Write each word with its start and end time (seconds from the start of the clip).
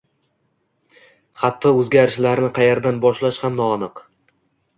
hatto 1.41 1.73
o‘zgarishlarni 1.81 2.49
qayerdan 2.57 2.99
boshlash 3.05 3.41
ham 3.47 3.61
noaniq; 3.61 4.05